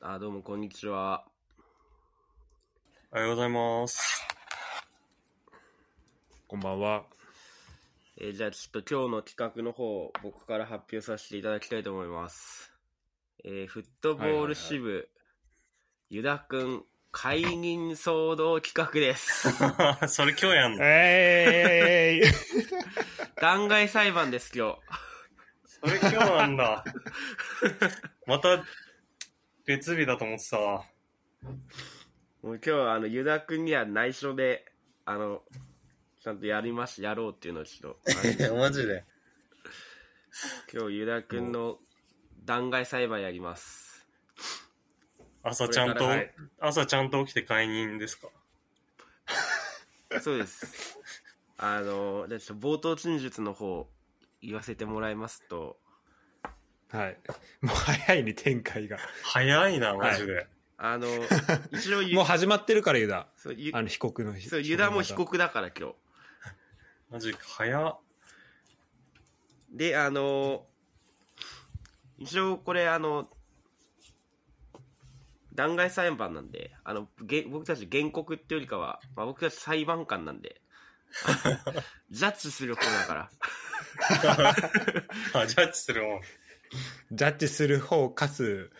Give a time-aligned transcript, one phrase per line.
[0.00, 1.24] あ、どうも、こんにちは。
[3.12, 4.26] おはようございます。
[6.48, 7.04] こんばんは。
[8.18, 12.72] えーじゃあ、ちょっと今日の企画の方、僕から発表させていただきたいと思います。
[13.44, 15.08] えーフットボール支部、
[16.08, 19.50] ユダくん、解任騒動企画です。
[20.08, 20.78] それ今日やんの？
[20.82, 24.78] えー、弾劾裁判です、今日。
[25.66, 26.84] それ今日なんだ。
[28.26, 28.64] また
[29.70, 30.84] 別日だと思ってたわ。
[32.42, 34.64] もう今日は、あの、ユダくんには内緒で、
[35.04, 35.42] あの、
[36.24, 38.00] ちゃんとやります、やろうっていうのをちょっと、
[38.58, 39.04] マジで。
[40.74, 41.78] 今日、ユダくんの
[42.44, 44.04] 弾劾裁判やります。
[45.44, 48.28] 朝ちゃんと、はい朝ちゃんと起きて解任ですか？
[50.20, 50.98] そうです。
[51.58, 53.88] あの、じゃあちょっと冒頭陳述の方、
[54.42, 55.78] 言わせてもらいますと、
[56.90, 57.16] はい。
[57.62, 58.98] もう早いね、展開が。
[59.22, 60.46] 早いな、マジで。
[60.76, 61.06] あの、
[61.72, 63.28] 一応ゆもう始まってるから、ユダ。
[63.36, 64.48] そうゆあの、被告の日。
[64.48, 65.94] そうユダも被告だから今日。
[67.10, 68.00] マジ早っ。
[69.70, 70.66] で、あの、
[72.18, 73.30] 一応これあの、
[75.54, 80.60] 弾劾裁判なんで、あの、げ僕たち原告っていうよりかは、まあ、僕たち裁判官なんで、
[82.10, 83.30] ジャッジする方だから。
[85.34, 86.20] あ、ジャッジするもん。
[87.12, 88.70] ジャッジする方かつ、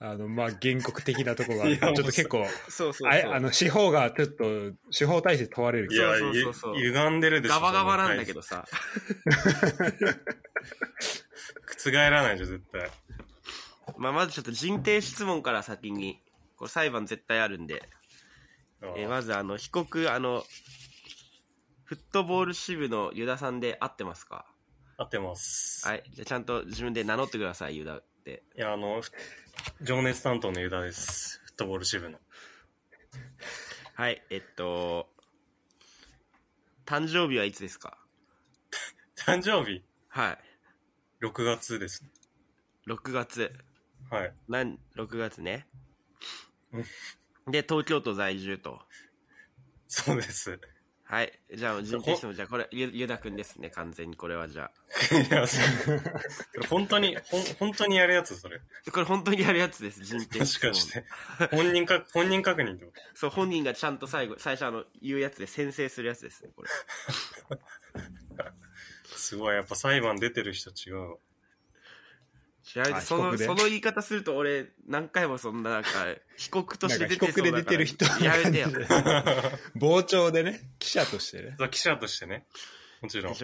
[0.00, 3.32] あの、まあ、原告的なところがある、いやちょっと結構、そうそうそう。
[3.32, 4.44] あの、司法がちょっと、
[4.90, 7.54] 司法体制問われるいや、そうそうそうゆ歪んでるでしょ。
[7.54, 8.40] ガバガバなんだけど。
[8.40, 8.64] どさ。
[11.84, 12.90] 覆らないでしょ、絶対。
[13.96, 16.20] まあ、まずちょっと人定質問から先に、
[16.56, 17.82] これ裁判絶対あるんで、
[18.82, 20.44] えーまずあの、被告、あの、
[21.84, 24.46] フットボール支部のユダさんで合ってますか？
[24.98, 25.86] 合ってます。
[25.86, 26.02] はい。
[26.12, 28.42] じゃあちゃんと自分で名乗ってください、ユダって。
[28.56, 29.10] いや、あの、ふ
[29.80, 31.40] 情熱担当のユダです。
[31.44, 32.18] フットボール支部の。
[33.94, 34.22] はい。
[34.30, 35.08] えっと、
[36.84, 37.96] 誕生日はいつですか？
[39.16, 40.38] 誕生日、はい。
[41.24, 42.04] 6月です。
[42.86, 43.52] 6月。
[44.10, 44.34] はい。
[44.48, 45.68] なん、6月ね
[46.72, 47.52] うん。
[47.52, 48.80] で、東京都在住と。
[49.86, 50.58] そうです。
[51.10, 51.32] はい。
[51.56, 54.70] じゃあ、人定質問、じゃあこれ、ゆユダくんですね、完全にこれはじゃあ。
[55.16, 55.46] いや、
[56.68, 58.60] 本当に、ほん、本当にやるやつ、それ。
[58.92, 60.74] これ本当にやるやつです、人定も質問。
[60.74, 61.06] しかして。
[61.50, 66.68] 本人か、本人確認ってこそう、本人がちゃんと最後、最初あの、言うやつで宣誓するやつですね、これ。
[67.56, 67.62] と
[69.16, 71.16] すごい、やっぱ裁判出てる人違う
[72.76, 72.88] わ。
[72.88, 73.44] 違うあその、被告で？
[73.46, 75.88] その言い方すると俺、何回もそんななんか、
[76.36, 78.68] 被告として出てなんか被告で出てる人やめてよ。
[79.80, 81.54] 傍聴でね、記者としてね。
[81.58, 82.46] そう記者としてね。
[83.00, 83.34] もちろん。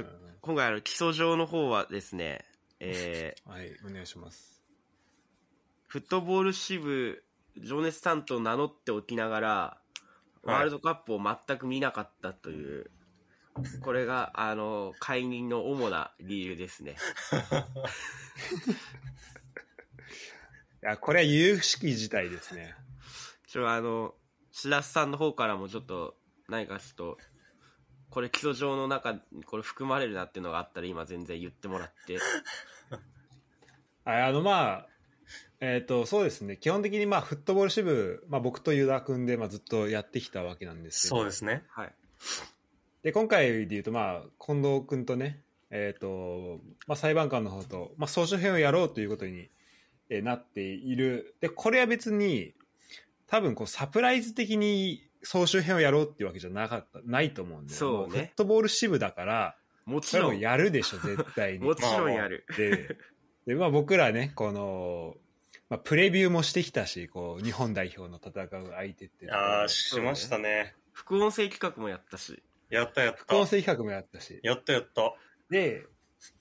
[0.41, 2.45] 今回あの、起訴状の方はですね、
[2.81, 4.62] えー、 はい、お願いします。
[5.87, 7.23] フットボール支部、
[7.56, 9.81] 情熱担当を名乗っておきながら、
[10.43, 12.91] ワールドカップを全く見なかったという、
[13.81, 16.97] これが、あの、解任の主な理由ですね。
[20.82, 22.75] いや、これは有識事態ですね。
[23.47, 24.14] ちょ、あの、
[24.50, 26.16] 白洲さんの方からもちょっと、
[26.48, 27.19] 何かちょっと、
[28.10, 32.19] これ起訴状の中にこれ含まれるなっていうのがあったら今全然言ってもらって。
[34.04, 34.88] はいあの、まあ、
[35.60, 36.56] えっ、と、そうですね。
[36.56, 41.16] 基本的に、まあ、フットボール支部、まあ、僕とユダ君で、まあ、ずっとやってきたわけなんですけど。
[41.16, 41.64] そうですね。
[41.70, 41.94] はい。
[43.04, 49.50] で今回で言うと、まあ、近藤君とね、えーとまあ、裁判官の方と、まあ、総集編をやろうということに、
[50.09, 52.54] えーなっているでこれは別に
[53.26, 59.56] 多分こうサプライズ的に総集編をやろうっていうわけじゃなかったないと思うんでそうねもフットボール支部だから
[59.87, 60.25] もちろ。
[60.25, 62.47] それもやるでしょ絶対に もちろんやる。
[62.56, 62.97] で
[63.47, 65.16] で、まあ、僕らねこの、
[65.69, 70.75] まあ、プレビューもしてきたしこう日本代表の戦う相手ってああ、しましたね。
[70.93, 72.43] 副音声企画もやったし。
[72.75, 73.37] やったやった副。
[73.37, 75.15] 音声企画もやったしやったやった。
[75.51, 75.85] で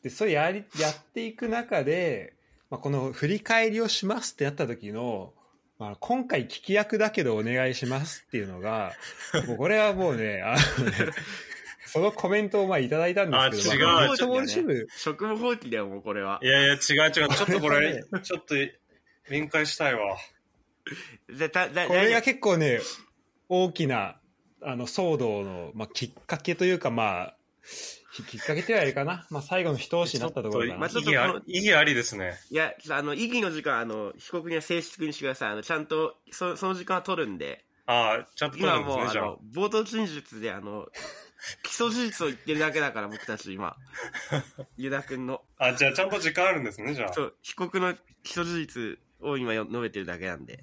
[0.02, 2.34] でそれやりやっていく中で、
[2.70, 5.34] まあ、この振り返りをしますってやった時の、
[5.78, 8.94] まあ、今回聞き役だけどお願いしますっていうのが
[9.48, 11.12] もうこれはもうねあのね
[11.86, 16.40] そのコメントをまあいただいたんですけどあ違うまあフットボール支部職務放棄だよ、もうこれは。
[16.42, 17.12] いやいや、違う違う。
[17.12, 18.56] ちょっとこれ、ちょっと、
[19.30, 20.18] 弁解したいわ。
[21.28, 22.22] これが何？
[22.22, 22.80] 結構ね
[23.50, 24.18] 大きな
[24.66, 27.34] あの騒動の、まあ、きっかけというかまあ
[28.14, 32.34] きっかけというあれかな、まあ、最後の一押しになったところかなまあちょっと意義あ意義ありですね。
[32.52, 35.50] いや、あの、意義の時間、あの、被告には正式にしてください。
[35.50, 39.36] あの、ちゃんと、そその時間は取るんで、ああ、ちゃんと取今るんですね、じゃあ。
[39.54, 40.88] 冒頭陳述であの
[41.64, 43.76] 基礎事実を言ってるだけだから僕たち今
[44.78, 47.14] ユダ君のあ、じゃあちゃんと時間あるんですね、じゃあ。
[47.14, 47.94] そう被告の
[48.24, 50.62] 基礎事実を今よ述べてるだけなんで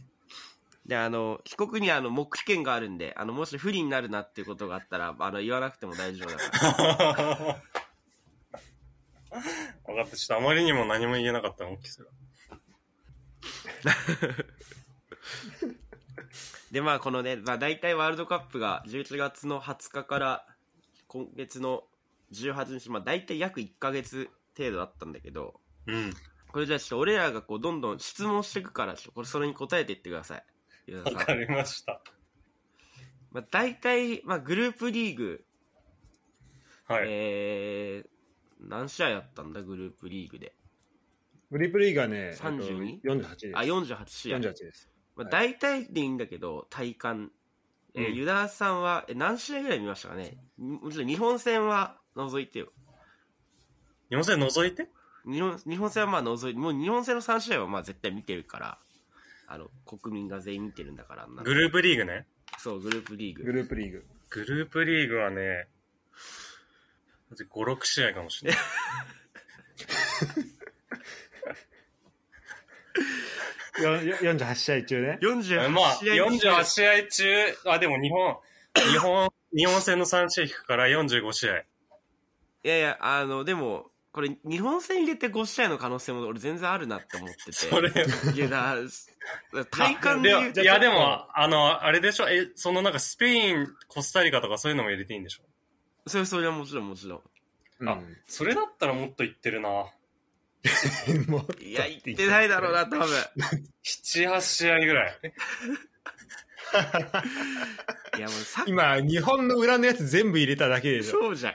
[0.91, 7.63] で、あの、被告にあの、黙秘権があるんで、あの、もし不利になるなっていうことがあったら、あの、言わなくても大丈夫だから。
[9.87, 10.17] 分かった。
[10.17, 12.03] ちょっとあまりにも何も言えなかったの、大きす
[13.85, 13.93] ら。
[16.73, 20.45] で、まあ、このね、まあ、大体ワールドカップが11月の20日から
[21.07, 21.85] 今月の
[22.33, 24.29] 18日、まあ、大体約1ヶ月
[24.59, 26.13] 程度だったんだけど、うん。
[26.49, 30.45] これじゃあちょっと俺らがこう、どんどん質問していくから、これそれに答えていってください。
[30.89, 32.01] わかりました。
[33.31, 35.45] まあ、大体、まあ、グループリーグ、
[36.87, 37.05] はい。
[37.07, 40.55] えー、何試合やったんだ、グループリーグで。
[41.51, 43.57] グリープリーグはね、32えっと48です。
[43.57, 44.39] あ、48試合。
[44.39, 44.89] 48です。
[45.17, 47.33] まあ、はい大体でいいんだけど、体感。
[47.95, 50.39] えーうんユダさんはえ何試合ぐらい見ましたかね？
[50.59, 52.69] もちろん日本戦は除いてよ。
[54.11, 54.89] 日本戦除いて？
[55.27, 58.79] 日本日本戦はまあ除いて、もう日本戦の3試合はまあ絶対見てるから、
[59.53, 62.25] あの、国民が全員見てるんだからグループリーグね。
[62.59, 63.53] そう、グループリーググ。
[63.53, 64.07] ループリーグ。
[64.31, 65.67] グループリーグはね、
[67.33, 68.61] 5、6試合かもしれない。
[73.83, 75.19] よよ48試合中ね。
[75.21, 77.25] 48まあ、試合48試合中、
[77.67, 78.37] あ、でも日本、
[78.93, 81.57] 日本、日本戦の3試合引くから45試合。
[81.57, 81.65] い
[82.63, 87.53] やいや、あの、でも、これ、日本戦入れて5試合の可能性も俺全然あるなって思ってて。
[87.55, 87.91] それ、
[88.35, 88.75] いや、だ
[89.55, 92.29] だ体感でまあ言いや、でも、あの、あれでしょ？
[92.29, 95.45] え、そのなんかスペイン、コスタリカとかそういうのも入れていいんでしょ？
[96.09, 97.89] それ、それはもちろんもちろん。
[97.89, 99.87] あそれだったらもっと言ってるな。
[101.61, 103.07] いや、言ってないだろうな、多分。
[103.07, 105.19] 7、8試合ぐらい。
[108.19, 108.37] いや、もう
[108.67, 111.21] 今、日本の裏のやつ全部入れただけでしょ。
[111.21, 111.55] そうじゃん。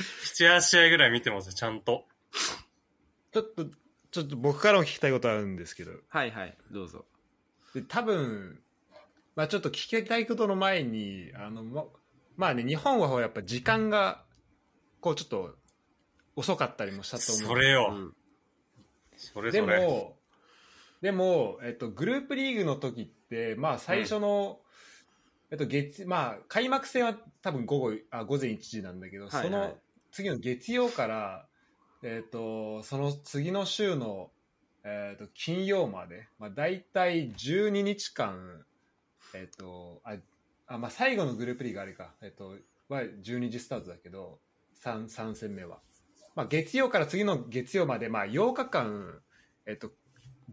[0.00, 2.06] 7、8試合ぐらい見てますよ、ちゃんと。
[3.32, 3.66] ちょっと、
[4.10, 5.92] ちょっと僕からも聞きたいことあるんですけど。
[6.08, 7.04] はいはい、どうぞ。
[7.74, 8.60] で多分、
[9.36, 11.84] まあちょっと聞きたいことの前に、あの、ま、
[12.36, 14.24] まあね、日本はやっぱ時間が、
[15.00, 15.54] こうちょっと
[16.36, 17.48] 遅かったりもしたと思う。
[17.48, 17.88] それよ。
[17.92, 18.08] うん。
[18.10, 19.86] でそれそれ。
[19.86, 20.16] も、
[21.00, 24.60] でも、えっと、グループリーグの時って、まあ、最初の、
[25.50, 29.78] えっと、月、まあ、開幕戦は多分午後、あ、午前1時なんだけど、はいはいその
[30.10, 31.46] 次の月曜から、
[32.02, 34.30] えっと、その次の週の、
[34.84, 38.64] えっと、金曜まで、まあ、大体12日間、
[39.34, 40.16] えっと、あ、
[40.66, 42.56] あまあ、最後のグループリーグあれか、えっと、
[42.88, 44.38] は12時スタートだけど、
[44.82, 45.78] 3、3戦目は。
[46.34, 49.20] まあ、月曜から次の月曜まで、まあ、8日間、
[49.66, 49.90] えっと、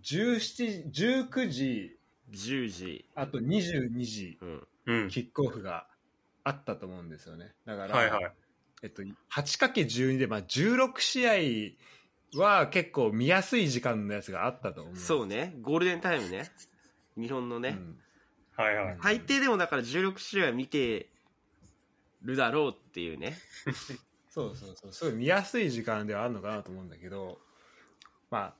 [0.02, 2.00] 17時、19時、
[2.32, 3.06] 10時。
[3.16, 4.68] あと22時、うん。
[4.86, 5.10] うん。
[5.10, 5.88] キックオフが
[6.44, 7.54] あったと思うんですよね。
[7.66, 8.34] だから、はいはい。
[8.84, 9.02] えっと、
[9.34, 11.76] 8×12 で、まあ、16試
[12.36, 14.96] 合は結構見やすい時間のやつがあったと思う。
[14.96, 16.52] そうね、ゴールデンタイムね。
[17.18, 17.78] 日本のね。
[17.80, 18.00] うん
[18.58, 18.98] はいはい。
[19.02, 21.10] 最低でもだから16試合見て
[22.24, 23.38] るだろうっていうね。
[24.30, 27.40] そうそうそう、すごい見やすい時間ではあるのかなと思うんだけど、
[28.32, 28.56] ま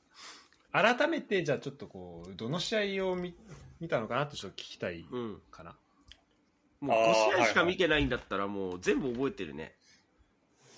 [0.72, 3.36] あ、改めて、じゃあちょっとこう、どの試合を見
[3.80, 5.42] 見たのかなってちょっと聞きたいうん。
[5.52, 5.76] かな。
[6.80, 9.77] もうあー5試合しかはいはい見てないんだったらもう全部覚えてるね。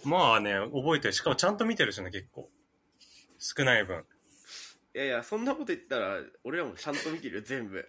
[0.04, 1.14] まあね、覚えてる。
[1.14, 2.50] しかもちゃんと見てるしね、結構。
[3.38, 4.06] 少ない分。
[4.96, 7.88] いやいや、そんなこと言ったら俺らもちゃんと見てるよ、全部。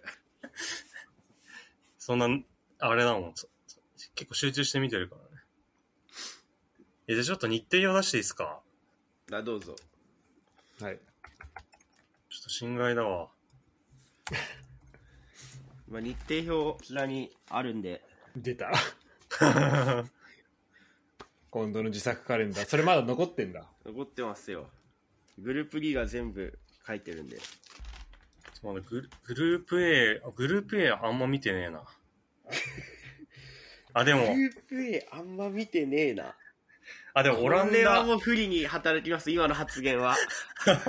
[1.97, 2.27] そんな、
[2.79, 3.35] あれだもん。
[3.35, 3.47] そ
[4.15, 5.27] 結構集中して見てるからね。
[7.07, 8.61] え、じゃあちょっと日程を出していいですか？
[9.31, 9.75] あ、どうぞ。
[10.81, 10.97] はい。
[10.97, 11.03] ちょ
[12.39, 13.29] っと心外だわ。
[15.87, 18.03] まあ、日程表こちらにあるんで。
[18.35, 18.71] 出た。
[21.51, 22.65] 今度の自作カレンダー。
[22.65, 23.65] それまだ残ってんだ。
[23.85, 24.67] 残ってますよ。
[25.37, 27.37] グループリーが全部書いてるんで。
[28.63, 31.83] まだグルグループ A、あ グループ A あんま見てねえな。
[33.93, 36.35] あ、でも、ープ A あんま見てねえな。
[37.13, 40.15] あ、でもオランこれはダ、もう不利に働きます、今の発言は。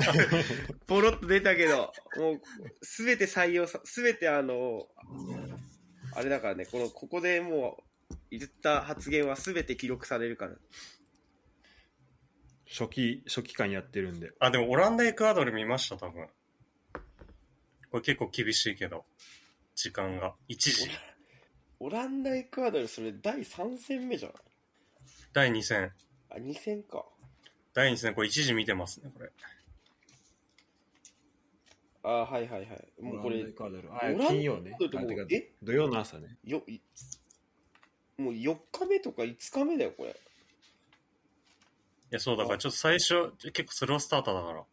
[0.86, 2.40] ポロッと出たけど、もう、
[2.82, 4.86] すべて採用さ、すべてあの、
[6.14, 7.91] あれだからね、この、ここでもう、
[8.30, 10.56] 言った発言はすべて記録されるから。
[12.66, 14.32] 初期、初期間やってるんで。
[14.38, 16.26] あ、でもオランダ、エクアドル見ました、多分。
[17.90, 19.04] これ結構厳しいけど、
[19.74, 20.34] 時間が。
[20.48, 20.90] 1時。
[21.80, 24.36] オランダ、エクアドル、それ第3戦目じゃない？
[25.34, 25.92] 第2戦。
[26.30, 27.04] あ、2戦か。
[27.74, 29.30] 第2戦、これ1時見てますね、これ。
[32.04, 32.88] あはいはいはい。
[33.02, 33.88] もうこれ、オランダエクアドル
[34.28, 34.76] 金曜ね。
[35.30, 35.52] え？
[35.62, 36.38] 土曜の朝ね。
[36.44, 36.80] よ、い
[38.22, 40.10] もう4日目とか5日目だよ、これ。
[40.10, 40.14] い
[42.10, 44.64] や、そう、だからちょっと最初、結構スロースターターだから。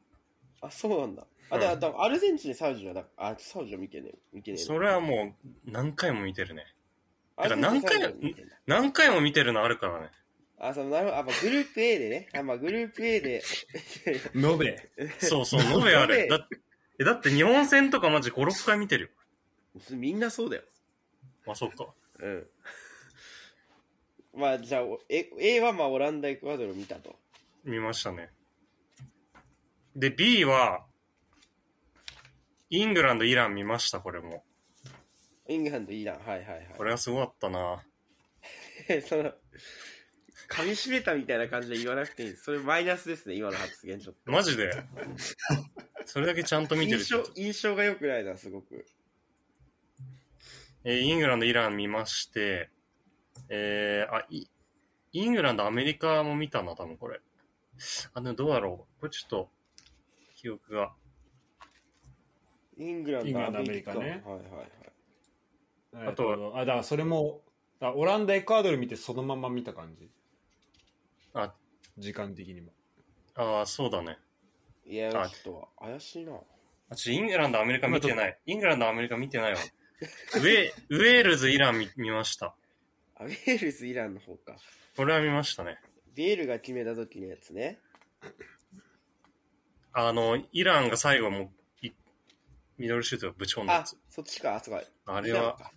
[0.61, 1.25] あ、そうなんだ。
[1.49, 6.65] あ、うんだだからアルゼンチン、サウジはだ、あ、サウジは見てね見てねそれはもう何回も見てるね。
[7.35, 10.09] アルゼンチン何回サウジは見てんだ何回も見てるのあるからね。
[10.59, 11.17] あ、その、なるほど。
[11.17, 12.29] あ、まあ、グループ A でね。
[12.33, 13.41] あ、まあ、グループ A で。
[14.35, 14.89] 延べ。
[15.19, 16.27] そうそう、延べある。
[16.27, 16.59] だって、
[16.99, 19.09] えだって日本戦とかマジ5、6回見てるよ。
[19.91, 20.63] みんなそうだよ。
[21.47, 21.87] あ、そっか。
[22.19, 22.47] うん。
[24.39, 27.19] まあ、じゃあ、お A, はまあ、オランダ、エクアドルを見たと。
[27.65, 28.29] 見ましたね。
[29.95, 30.85] で、B は、
[32.69, 34.43] イングランド、イラン見ました、これも。
[35.47, 36.19] イングランド、イラン。
[36.19, 36.67] はいはいはい。
[36.77, 37.83] これはすごかったな。
[39.07, 39.33] その、
[40.47, 42.35] 噛み締めたみたいな感じで言わなくていい。
[42.35, 44.31] それマイナスですね、今の発言ちょっと。
[44.31, 44.71] マジで？
[46.05, 48.85] それだけちゃんと見てる印象、印象が良くないな、すごく。
[50.85, 52.69] えーイングランド、イラン見まして、
[53.49, 54.47] えー、あ、イ
[55.11, 57.19] イングランド、アメリカも見たな、多分これ。
[58.13, 58.99] あ、でもどうだろう。
[58.99, 59.49] これちょっと、
[60.35, 60.93] 記憶が。
[62.77, 64.41] イングランド、イングランドアメリカねはいはい
[65.97, 66.07] はい。
[66.09, 67.41] あとはえーあ、だからそれも、
[67.81, 70.09] あオランダ、エクアドル見てそのまま見た感じ。
[71.33, 71.53] あ、
[71.97, 72.71] 時間的にも。
[73.35, 74.17] あーそうだね。
[74.85, 76.33] いや、あちょっと怪しいな。
[76.89, 78.37] あちょイングランド、アメリカ見てない。
[78.45, 79.59] イングランド、アメリカ見てないわ。
[80.35, 82.55] ウェウェールズ、イラン見見ました。
[83.19, 84.55] あ、ウェールズ、イランの方か。
[84.95, 85.77] これは見ましたね。
[86.15, 87.79] ベールが決めた時のやつね。
[89.93, 91.51] あの、イランが最後も
[91.83, 91.91] うい
[92.77, 94.83] ミドルシュートがぶち込んだやあつ。、そっちか、あ、そうか。
[95.05, 95.71] あれは、イランか。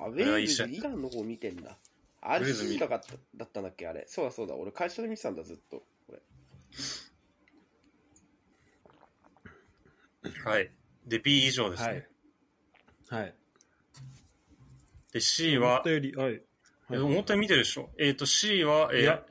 [0.00, 1.78] あ、ウェールズ、イランの方見てんだ。
[2.22, 4.04] アルシーだかっただったんだっけ、あれ。
[4.08, 4.54] そうだそうだ。
[4.54, 5.82] 俺会社で見てたんだ、ずっと。
[6.06, 6.20] これ。
[10.44, 10.70] はい。
[11.06, 12.08] で、B 以上ですはね。
[13.10, 13.14] い。
[13.14, 13.34] はい。
[15.12, 16.40] で、C は思った、より、はい。
[16.92, 17.90] え思ったより見てるでしょ？
[17.98, 19.22] えっ、と、C は、えーいや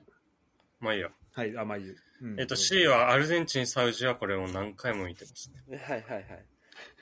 [0.80, 1.10] まあいいや。
[1.34, 1.94] はい、あ、まあいいよ。
[2.22, 5.78] うんえっ、と、C はアルゼンチン、サウジはこれを何回も見てますね。
[5.78, 6.26] はいはいはい。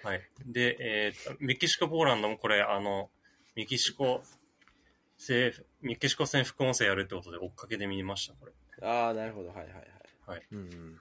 [0.04, 0.22] はい。
[0.46, 3.10] で、えっ、と、メキシコ、ポーランドもこれ、あの、
[3.56, 4.24] メキシコ、
[5.18, 8.54] 戦メキシコ戦副音声やるってことで追っかけで見ました、これ。
[8.88, 9.50] ああ、なるほど。
[9.50, 9.68] はいはい
[10.28, 10.44] はい。
[10.52, 11.00] うん。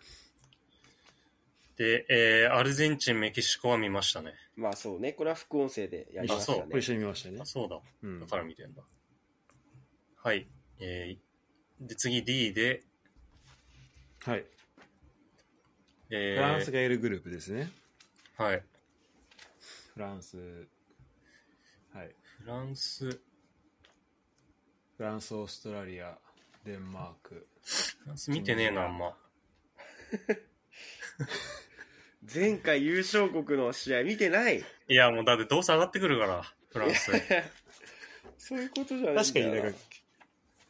[1.76, 4.32] で、えー、アルゼンチン、メキシコは見ましたね。
[4.56, 5.12] まあそうね。
[5.12, 6.58] これは副音声でやりましたね。
[6.58, 7.44] あそうこれ一緒に見ましたねあ、。
[7.44, 7.78] そうだ。
[8.02, 8.82] うんだから見てんだ。
[10.22, 10.48] はい。
[10.80, 12.82] えー、で、次 D で、
[14.24, 14.44] はい。
[16.10, 17.70] えフランスー、が L グループですね。
[18.36, 18.62] はい。
[19.94, 20.38] フランス。
[21.92, 22.14] はい。
[22.40, 23.20] フランス、フ
[25.02, 26.16] ランス、オーストラリア、
[26.64, 27.46] デンマーク。
[27.62, 29.16] フランス見てねえな、あんま。
[32.32, 37.12] 前回優勝国の試合見てないいや、もうだってどうせ上がってくるから、フランス。
[38.38, 39.78] そういうことじゃない確かに、なんか、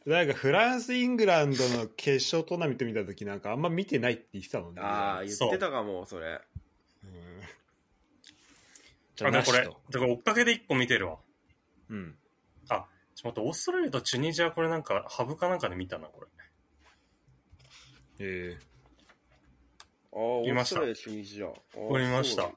[0.05, 4.81] なんかフランス、イングランドの決勝トーナメント見たときなんかあんま見てないって言ってたもんね。
[4.81, 6.39] ああ、言ってたかも、それ。
[7.03, 7.41] うん
[9.15, 9.63] じゃあ、でもこれ。
[9.63, 11.17] だから追っかけで1個見てるわ。
[11.89, 12.15] うん。
[12.69, 12.85] あ、
[13.15, 16.27] ちょっと待って、オーストラリアとチュニジアこれなんか、ハブかなんかで見たな、これ。
[18.19, 18.57] え
[20.17, 21.47] ああ、見ましたオーストラリアチュニジア。
[21.47, 22.51] あーこれ見ました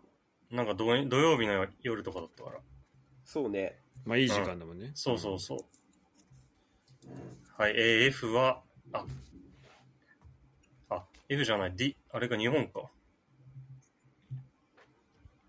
[0.51, 2.57] なんか土土曜日の夜とかだったから。
[3.25, 3.59] そうね。
[3.59, 4.93] えまあいい時間だもんね。
[4.95, 5.59] そうそうそう。
[7.59, 8.63] はい、えー F は、
[8.93, 9.05] あ、
[10.89, 12.91] あ、F じゃない、D、あれが日本か。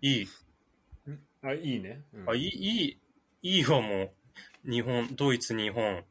[0.02, 0.26] E、
[1.06, 1.20] うん。
[1.42, 2.02] あ、いいね。
[2.12, 2.98] うんあ、E、E、
[3.40, 4.12] E はも
[4.66, 6.04] う、日本、ドイツ、日本、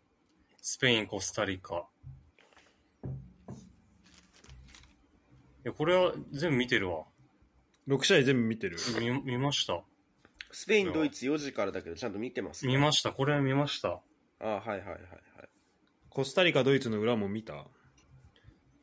[0.62, 1.86] スペイン、コスタリカ。
[5.64, 7.06] や、これは全部見てるわ。
[7.88, 8.78] 6試合全部見てる。
[9.00, 9.84] 見見ました。
[10.52, 13.12] スペイン、ドイツ4時からだけど、ちゃんと見てます、見ました。
[13.12, 14.02] これは見ました。
[14.40, 15.02] ああ、はいはいはいはい。
[16.10, 17.66] コスタリカ、ドイツの裏も見た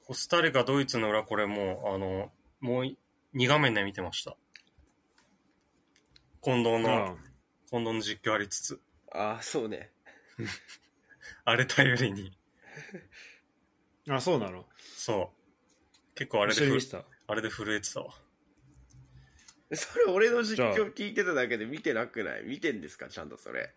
[0.06, 2.84] コスタリカ、ドイツの裏、これもう、あの、もう
[3.36, 4.36] 2画面で見てました。
[6.42, 7.16] 近藤の、あ
[7.68, 8.80] 近藤の実況ありつつ、
[9.12, 9.90] ああ、そうね。
[11.44, 12.38] あれ頼りに。
[14.08, 14.66] ああ、そうなの？
[14.96, 15.37] そう。
[16.18, 17.04] 結構あれで見てた。
[17.28, 18.12] あれで震えてたわ。
[19.72, 22.42] それ俺の実況聞いてただけで見てなくない？
[22.42, 23.08] 見てんですか？
[23.08, 23.72] ちゃんとそれ。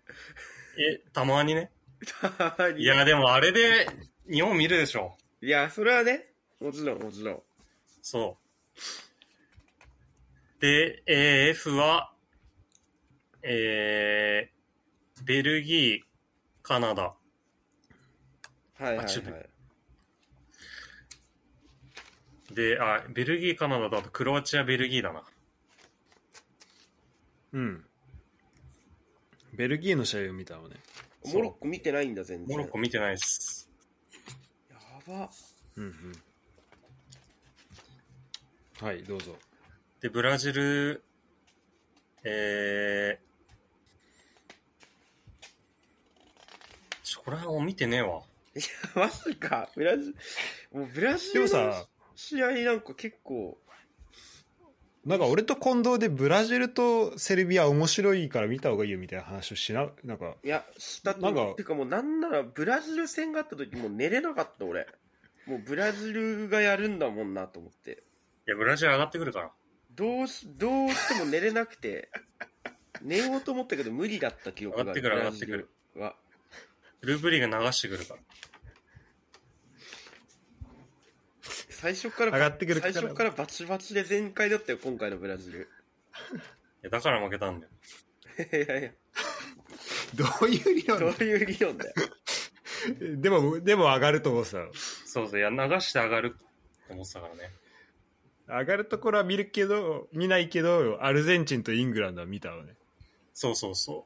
[0.80, 1.72] え、たまにね。
[2.78, 3.86] いいや、でもあれで
[4.28, 5.16] 日本見るでしょ。
[5.40, 7.44] いや、それはね、もちろんもちろん。
[8.02, 8.38] そ
[10.58, 10.62] う。
[10.62, 12.12] で、えー F は、
[13.44, 16.02] えー、ベルギー、
[16.64, 17.04] カナダ。
[17.04, 17.16] は
[18.80, 19.34] いはいはあちょっとい。
[22.54, 25.24] で、あ、ベルギー、カナダだとクロアチア、ベルギーだな。
[27.54, 27.86] うん。
[29.54, 30.78] ベルギーの試合を見たのね。
[31.26, 32.48] モロッコ見てないんだ、全然。
[32.48, 33.70] モロッコ見てないっす。
[34.70, 34.78] や
[35.08, 35.30] ば。
[35.76, 35.94] うんうん。
[38.86, 39.36] はい、どうぞ。
[40.00, 41.04] で、ブラジル、
[42.24, 43.32] えー、
[47.04, 48.24] ちょ、これはもう見てねえわ。
[48.56, 48.64] いや、
[48.96, 49.70] マジか。
[49.76, 50.16] ブラジル、
[50.72, 51.88] もうブラジでもルのさ、
[52.28, 53.58] 試合なんか結構、
[55.06, 64.88] なんか俺と近藤でブラジルとセルビア面白いから見た方がいいよみたいな話をしな、なんか、いや、したとなんかてかもうなんならブラジル戦があった時もう寝れなかった俺。
[65.48, 68.04] もうブラジルがやるんだもんなと思って。
[68.48, 69.52] いや、ブラジル上がってくるから。
[69.96, 72.12] どうし、どうしても寝れなくて、
[73.02, 76.16] 寝ようと思ったけど無理だった記憶が上がってくるブラジルは。
[77.02, 78.20] グループリーグ流してくるから。
[81.82, 85.62] 最初から、上がってくるから最初からバチバチで全開だったよ、今回のブラジル。
[85.62, 85.64] い
[86.84, 87.72] やだから負けたんだよ。
[88.38, 88.92] いやいや、
[90.14, 91.94] どういう理論どういう理論だよ。
[93.18, 94.72] でも、でも上がると思ってたの。
[95.06, 96.36] そうそう、いや、流して上がる
[96.88, 97.50] と思ってたからね。
[98.48, 102.76] 上がるところは見るけど、見ないけど、アルゼンチンとイングランドは見たのね。
[103.34, 104.06] そうそうそ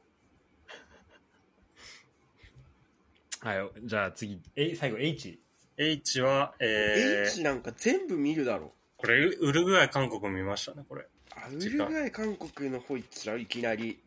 [3.40, 5.38] はい、じゃあ次、え最後 H。
[5.78, 5.82] う。
[5.82, 8.72] H は、えー H、なんか全部見るだろ。
[8.96, 11.06] これ、ウルグアイ、韓国見ましたね、これ。
[11.34, 14.00] あウルグアイ、韓国の方行っちゃういきなり。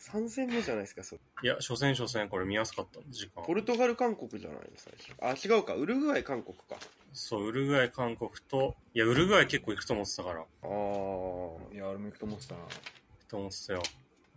[0.00, 1.20] 3戦目じゃないですか、それ。
[1.42, 3.42] いや、初戦初戦、これ見やすかった時間。
[3.44, 4.94] ポルトガル、韓国じゃないの、最
[5.34, 5.48] 初。
[5.50, 5.74] あ、違うか。
[5.74, 6.76] ウルグアイ、韓国か。
[7.12, 12.60] そう、ウルグアイ、韓国と、いや、ウルグアイ結構行くと思ってたから、行あいや、俺も行くと思ってたな。
[12.60, 13.82] くと思ってたよ。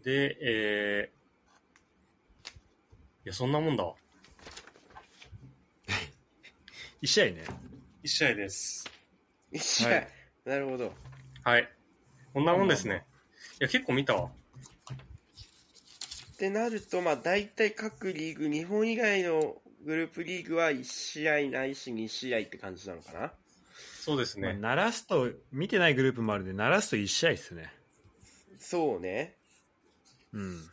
[0.03, 2.51] で、えー、い
[3.25, 3.93] や、そんなもんだわ。
[7.01, 7.43] 一試合ね。
[8.03, 8.86] 一試合です。
[9.51, 9.58] ー。
[9.58, 10.08] 一試合、はい
[10.46, 10.93] なるほど。
[11.43, 11.70] はい。
[12.34, 13.05] こんなもんですね。
[13.60, 14.29] いや、結構見たわ。
[16.34, 23.34] ってなると、まあ、大体各リーグ、日本以外のグループリーグは1試合ないし2試合って感じなのかな？
[24.00, 24.60] そうですまあ、ね。
[24.60, 27.72] 鳴らすと、見てないグループもあるんで、鳴らすと一試合ですね。
[28.60, 29.36] そうね。
[30.34, 30.70] うん。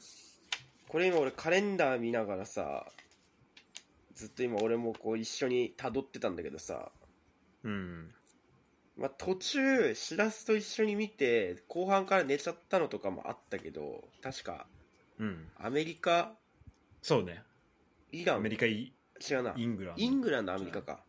[0.89, 2.87] これ今俺カレンダー見ながらさ、
[4.19, 6.91] ずっと今俺もこう一緒に辿ってたんだけどさ、
[7.63, 8.11] うん。
[8.97, 14.67] まあ、途中、しらすと一緒に見て、後半から寝ちゃったのとかもあったけど、確か、
[15.21, 15.47] うん。
[15.57, 16.33] アメリカ、
[17.01, 17.45] そうね。
[18.11, 18.93] イラン、アメリカ、イ
[19.31, 19.55] 違うな。
[19.57, 20.03] イングランド。
[20.03, 21.05] イングランド、アメリカか。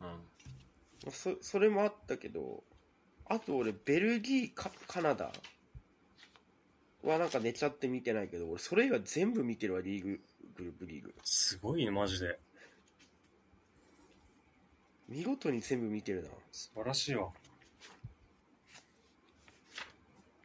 [0.00, 1.12] うん。
[1.12, 2.64] そそれもあったけど、
[3.26, 5.30] あと俺、ベルギーか、カナダ
[7.04, 10.20] はなんか寝ちゃって見てないけど、俺、それ以外全部見てるわ、リーグ、
[10.60, 11.14] グループリーグ。
[11.24, 12.38] すごいね、マジで。
[15.08, 16.28] 見事に全部見てるな。
[16.52, 17.30] 素晴らしいわ。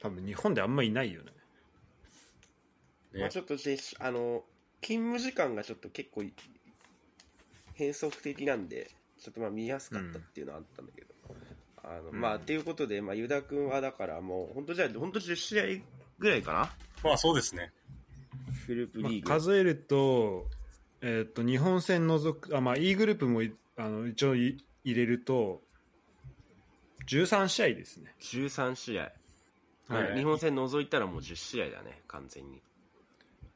[0.01, 1.31] 多分日本であんまいないよね。
[3.13, 4.43] ねまあ、ちょっとであの
[4.81, 6.33] 勤務時間がちょっと結構い
[7.73, 11.07] 変則的なんでちょっとまあ見やすかったっていうのはあったんだけど、
[11.83, 15.63] あのうんまあということで、まあ、ユダ君はだからもう本当じゃあ本当10試合
[16.19, 16.71] ぐらいかな？
[17.03, 17.71] まあそうですね。
[18.67, 20.47] グループまあリーグ、数えると、
[21.01, 25.61] えっ、と、日本戦除く、あ、まあ、E グループもいあの一応い入れると、
[27.07, 28.13] 13試合ですね。
[28.21, 29.09] 13試合、は
[30.13, 32.59] い日本戦除いたらもう10試合だね完全に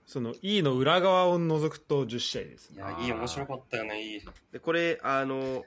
[0.06, 2.78] その E の裏側を除くと10試合ですね。
[2.78, 4.22] いや、いい、面白かったよね、いい。
[4.52, 5.63] でこれあの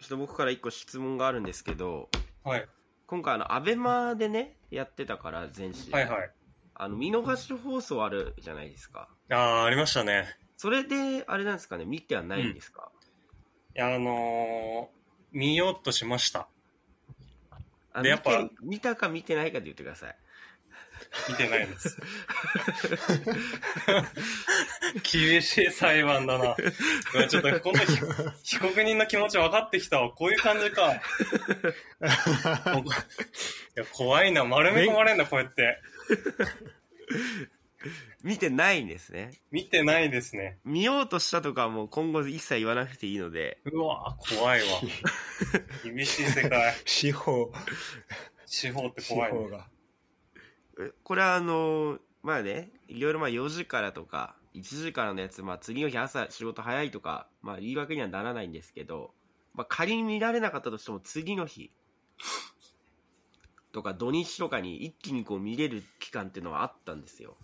[0.00, 2.08] ちょっと僕から1個質問があるんですけど
[2.44, 2.68] はい。
[3.06, 6.30] 今回あのアベマでねやってたから全試合、はいはい。
[6.78, 9.08] あの見逃し放送あるじゃないですか。
[9.30, 10.36] ああ、ありましたね。
[10.56, 11.84] それであれなんですかね？
[11.84, 12.90] 見てはないんですか、
[13.76, 16.48] いや、あのー、見ようとしました。
[17.92, 20.16] あでやっぱ見て見たか見てないかで言ってください
[21.28, 21.96] 見てないです。
[25.10, 26.56] 厳しい裁判だな。
[27.28, 27.86] ちょっと、この被
[28.42, 30.10] 被告人の気持ち分かってきたわ。
[30.10, 30.92] こういう感じか。
[30.94, 30.98] い
[33.74, 34.44] や怖いな。
[34.44, 35.80] 丸め込まれんだ、こうやって。
[38.22, 40.58] 見てないんですね見てないですね。
[40.64, 44.66] 見ようとしたとかはもう今後一切言わなくていいのでうわ怖いわ。
[45.84, 46.74] 厳しい世界。
[46.84, 47.52] 司法、
[48.44, 49.38] 司法って司怖い、ね。
[49.38, 49.68] 法が。
[50.78, 59.12] えこれはあのまあねいろいろまあ4時からとか1時からのやつ、まあ、次の日朝仕事早いとか、まあ、言い訳にはならないんですけど、
[59.54, 61.70] まあ、仮に見られなかったとしても次の日
[63.72, 67.36] とか土日とかに一気にこう見れる期間っていうのはあったんですよ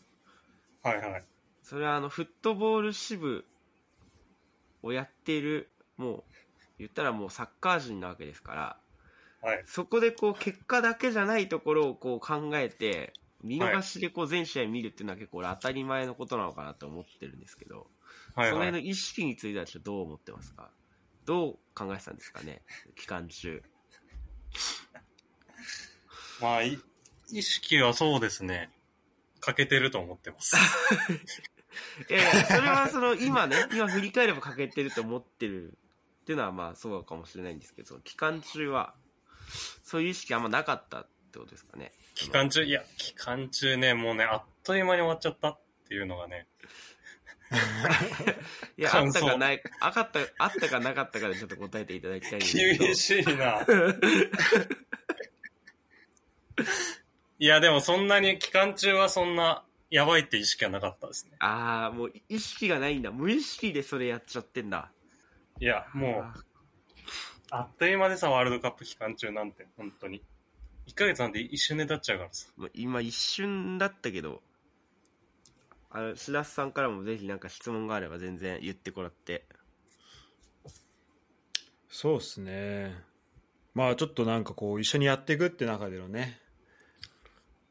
[0.82, 1.24] はいはい。
[1.62, 3.44] それはあのフットボール支部
[4.82, 6.22] をやっているもう
[6.78, 8.76] 言ったらもうサッカー人なわけですから
[9.48, 9.62] はい。
[9.66, 13.12] そこでこう結果だけじゃないところをこう考えて
[13.44, 17.86] 見逃しでこう全試合見るっていうのは結構俺当たり前のことなのかなと思ってるんですけど、
[18.34, 18.50] はいはい。
[18.50, 20.70] その辺の意識についてはちょっとどう思ってますか？
[21.26, 22.60] どう考えてたんですかね
[22.96, 23.62] 期間中
[26.40, 26.78] まあ、い
[27.30, 28.70] 意識はそうですね。
[29.40, 30.56] 欠けてると思ってます。
[32.08, 35.72] いやいや、それはその、今ね、 今振り返れば欠けてると思ってる
[36.22, 38.94] っていうのはまあそうかもしれないんですけど、期間中は、
[39.84, 41.92] そういう意識あんまなかったってことですかね。
[42.14, 46.46] 期間中、いや、期間中ね、もうね、あっという間に終わっちゃったっていうのがね。
[48.78, 52.84] いや、あったかない、あかった、あったかなかったかでちょっと答えていただきたいんですけど。
[52.84, 53.66] 厳しいな。
[57.38, 61.36] いや、でもそんなに、期間中はそんな、やばいって意識はなかったですね。
[61.40, 63.10] ああ、もう意識がないんだ。
[63.10, 64.90] 無意識でそれやっちゃってんだ。
[65.60, 66.44] いや、もう、
[67.50, 70.22] あっという間でさ、ワールドカップ期間中なんて、本当に。
[70.86, 72.48] 1ヶ月なんて一瞬で経っちゃうからさ。
[72.74, 74.42] 今一瞬だったけど、
[75.90, 79.44] あの、白洲さんからもぜひなんか質問があれば全然言ってもらって。
[81.88, 82.94] そうですね。
[83.74, 86.40] まあちょっとなんかこう一緒にやっていくって中でのね、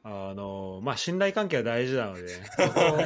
[0.04, 3.00] あの、まあ信頼関係は大事なので、そ こ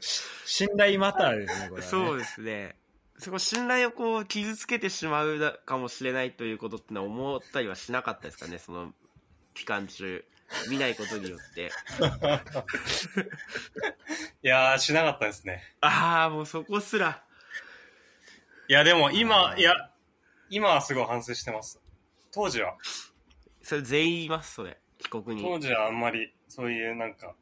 [0.00, 1.90] し 信頼マターですね、これは、ね。
[1.90, 2.76] そうですね。
[3.18, 8.92] そこ信頼をこう傷つけてしまうだかもしれないということってのは思ったりはしなかったですかね、その
[9.54, 10.24] 期間中。
[10.68, 11.72] 見ないことによって。
[14.42, 15.62] いやー、しなかったですね。
[15.80, 17.24] ああ、もうそこすら。
[18.68, 19.90] いや、でも今、いや、
[20.48, 21.80] 今はすごい反省してます。
[22.30, 22.76] 当時は、
[23.62, 24.78] それ全員言います、それ。
[24.98, 25.42] 帰国に。
[25.42, 27.34] 当時はあんまり、そういうなんか、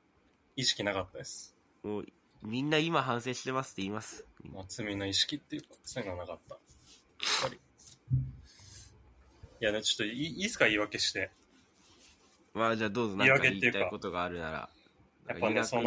[0.56, 1.54] 意識なかったです。
[1.82, 2.06] もう、
[2.42, 4.24] みんな今反省してますって言います。
[4.52, 6.54] まあ、罪の意識っていうか、そういうのはなかった。
[6.54, 6.60] やっ
[7.42, 7.60] ぱり。
[9.60, 11.30] いやね、ちょっといいいいですか言い訳して。
[12.52, 14.68] まあじゃあどうぞ何か言いたいことがあるなら。
[15.28, 15.82] やっぱねイラクの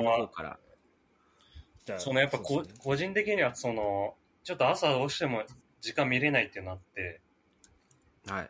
[1.97, 5.43] そのやっぱこね個人的にはその、ちょっと朝どうしても
[5.79, 7.21] 時間見れないってなって、
[8.27, 8.49] はい。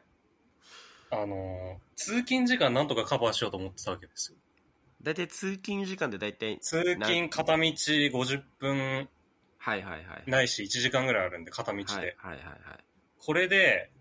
[1.12, 4.38] あの、通勤時間なんとかカバーしようと思ってたわけですよ。
[5.02, 9.10] 大体通勤時間で大体、通勤片道50分
[9.58, 10.24] はいはいはい。
[10.28, 11.84] ないし1時間ぐらいあるんで、片道で。
[11.92, 12.84] はいはいはいはい。
[13.20, 13.92] これで、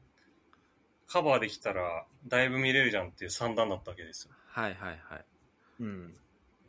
[1.09, 4.35] カバーできたら、だいぶ見れるじゃんっていう算段だったわけですよ。
[4.49, 5.25] はいはいはい。
[5.81, 6.15] うん。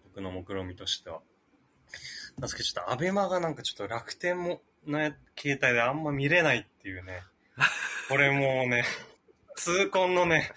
[0.06, 1.22] 僕の目論見としては。
[2.38, 5.00] なんですけど、ちょっとアベマがなんかちょっと楽天も、の
[5.38, 7.24] 携帯であんま見れないっていうね。
[8.10, 8.84] これもうね、
[9.56, 10.52] 痛恨のね。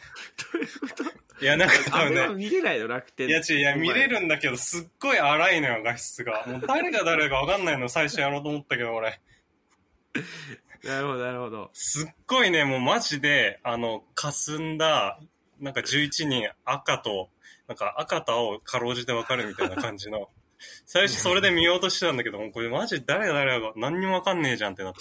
[1.40, 3.28] いや、なんか多分ね、見れないの楽天。
[3.28, 4.20] いや違う、いや、見れる。
[4.20, 6.44] るんだけど、すっごい荒いのよ、画質が。
[6.48, 9.20] もう誰が誰かわかんないの最初やろうと思ったけど、俺。
[10.84, 11.70] なるほどなるほど。
[11.72, 15.18] すっごいね、もうマジで、あの、霞んだ、
[15.60, 17.30] なんか11人赤と、
[17.68, 20.28] なんか赤と青かろうじてわかるみたいな感じの、
[20.84, 25.00] 最初それで見ようとしてたんだけど、もうこれマジ誰が誰が何にもわかんねえじゃんってなって。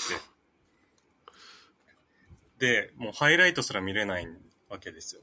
[2.60, 4.28] で、もうハイライトすら見れない
[4.70, 5.22] わけですよ。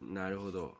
[0.00, 0.74] なるほど。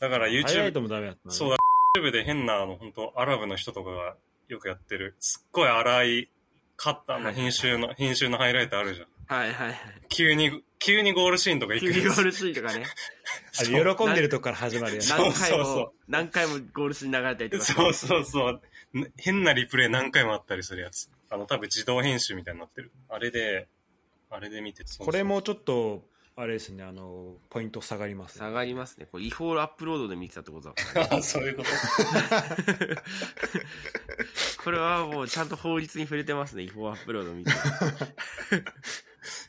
[0.00, 1.56] だからハイライ YouTube、トもダメだったなそうだ、
[1.98, 4.16] YouTube で変な、あの、本当アラブの人とかが
[4.48, 6.30] よくやってる、すっごい荒い
[6.76, 9.06] カッターの編集の、編集のハイライトあるじゃん。
[9.26, 9.76] はいはいはい。
[10.08, 12.84] 急に、急にゴールシーンとか行くキューゴールシーンとかね。
[13.58, 15.08] あれ喜んでるとこから始まるやつ。
[15.08, 17.64] そう何回そうそうも、何回もゴールシーン流れたりとか。
[17.64, 18.60] そうそうそう。
[18.92, 21.10] ね変なリプレイ何回もあったりするやつ。
[21.28, 22.90] あの、多分自動編集みたいになってる。
[23.08, 23.68] あれで、
[24.30, 26.02] あれで見てそうそうこれもちょっと、
[26.40, 29.06] あれですね、あの、ポイント下がります、下がりますね。
[29.12, 31.16] これ違法アップロードで見てたってことだからね。
[31.18, 31.68] あそういうこと？
[34.64, 36.62] これはもうちゃんと法律に触れてますね。
[36.62, 37.50] 違法アップロード見て。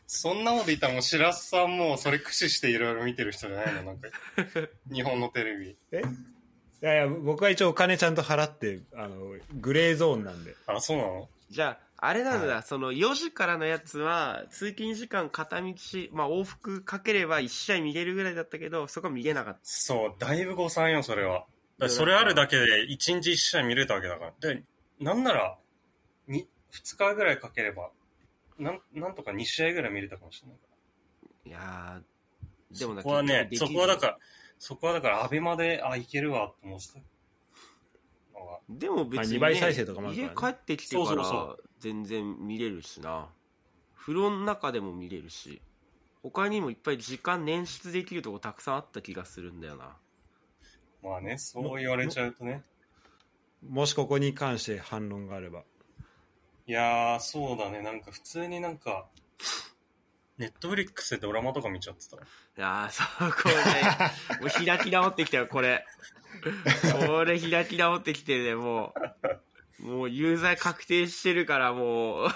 [0.06, 3.84] そんなこと言ったらもう白洲さんもそれ駆使していろいろ見てる人じゃないの？
[3.84, 4.10] なんか。
[4.92, 5.78] 日本のテレビ。
[5.92, 6.02] え？
[6.02, 10.56] いやいや、僕は一応お金ちゃんと払って、あの、グレーゾーンなんで。
[10.68, 11.30] あ、そうなの？
[11.50, 15.74] じゃあ、あれなんだ、はその4時からのやつは、通勤時間片道、
[16.12, 21.46] まあ往復かければ1試合見れるぐらいだったけど、そこは見れなかっそう、だいぶ誤算よ、それは。
[21.90, 24.34] それあるだけで1日1試合見れたわけだから。
[24.40, 24.64] で、
[25.00, 25.58] なんなら、
[26.28, 27.92] に、2日ぐらいかければ、
[28.58, 30.72] なん、なんとか2試合ぐらい見れたかもしれないから。
[31.44, 31.50] た。
[31.50, 34.18] いやー、でもなそこはね、そこはだから、
[34.58, 37.00] そこはだから、アベマで、あ、いけるわ、と思ってた
[38.42, 38.60] のが。
[38.70, 43.30] でも別に、まあね、二倍再生とかもある家から帰ってきてからそ全然見れるしな。
[43.96, 45.62] 風呂の中でも見れるし、
[46.24, 49.96] 他にもいっぱい時間捻出できるとこたくさんあった気がするんだよな。
[51.04, 52.64] まあね、そう言われちゃうとね。
[53.68, 55.64] もしここに関して反論があれば。
[56.68, 59.08] いやー、そうだね、なんか普通になんか、
[60.42, 62.16] ネットフリックスでドラマとか見ちゃってた。
[62.16, 62.20] い
[62.56, 63.62] やー、そう、これね、
[64.42, 65.86] もう開き直ってきたよ、これ。
[67.08, 68.92] これ開き直ってきてね、も
[69.80, 72.30] う、もう有罪確定してるから、もう、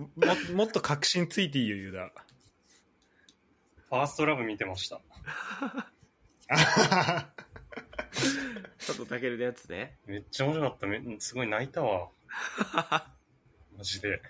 [0.16, 2.10] ももっと確信ついていいよ、ユダ。
[3.90, 5.02] ファーストラブ見てました。
[8.78, 9.98] 佐藤健のやつね。
[10.06, 10.86] めっちゃ面白かった。
[10.86, 12.08] めすごい泣いたわ。
[13.76, 14.22] マジで。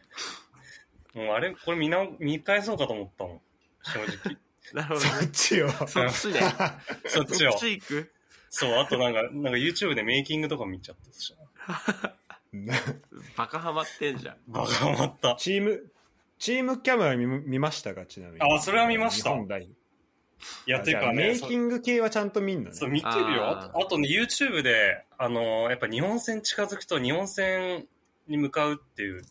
[1.14, 3.40] もうあれ、これ見な見返そうかと思ったもん。
[3.83, 4.37] 正直。
[4.72, 5.29] なるほどそっね。
[5.29, 5.70] ちよ。
[5.70, 6.40] そっちね。
[7.07, 7.61] そっちをそっ。
[7.61, 8.12] ち行く？
[8.50, 11.35] そう、あとなんか、なんか YouTube でメイキングとか見ちゃったし。
[13.37, 14.37] バカハマってんじゃん。
[14.46, 15.35] バカハマった。
[15.38, 15.90] チーム、
[16.38, 18.07] チームキャメラ見見ましたか？
[18.07, 18.40] ちなみに。
[18.42, 22.77] あそれは見ました日本代いや、てじゃあかね、メイキング系はちゃんと見んのね。
[22.77, 23.48] そう、見てるよ。
[23.59, 27.87] あとあとね、YouTube で、あのーやっぱ日本戦近づくと日本戦
[28.29, 29.22] に向かうっていう、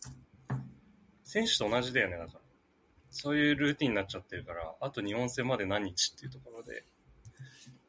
[1.34, 2.40] 選手と同じだよね、だから。
[3.10, 6.84] そういうルーティンになっちゃってるから、あと日本戦まで何日っていうところで、